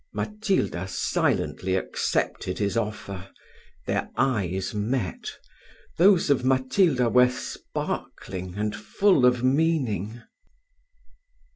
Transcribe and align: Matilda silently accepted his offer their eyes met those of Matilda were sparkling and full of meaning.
Matilda 0.15 0.87
silently 0.87 1.75
accepted 1.75 2.57
his 2.57 2.75
offer 2.75 3.29
their 3.85 4.09
eyes 4.17 4.73
met 4.73 5.37
those 5.99 6.31
of 6.31 6.43
Matilda 6.43 7.07
were 7.07 7.29
sparkling 7.29 8.55
and 8.57 8.75
full 8.75 9.27
of 9.27 9.43
meaning. 9.43 10.23